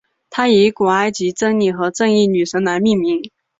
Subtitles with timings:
[0.31, 3.21] 它以古埃及真理和正义女神来命名。